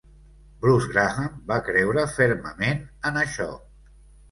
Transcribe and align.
Bruce 0.63 0.87
Graham 0.93 1.35
va 1.51 1.59
creure 1.67 2.07
fermament 2.15 2.83
en 3.13 3.23
això. 3.27 3.49